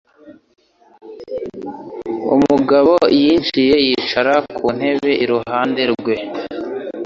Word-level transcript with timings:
Umugabo 2.35 2.93
yinjiye 3.19 3.75
yicara 3.85 4.33
ku 4.55 4.65
ntebe 4.77 5.11
iruhande 5.23 5.81
rwe. 5.93 6.15